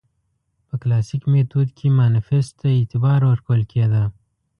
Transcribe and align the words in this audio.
په 0.67 0.75
کلاسیک 0.81 1.21
میتود 1.33 1.69
کې 1.77 1.87
مانیفیست 1.97 2.51
ته 2.61 2.67
اعتبار 2.77 3.19
ورکول 3.29 3.61
کېده. 3.71 4.03